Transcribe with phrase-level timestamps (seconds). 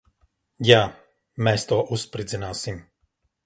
[0.69, 0.79] Jā.
[1.49, 2.85] Mēs to uzspridzināsim.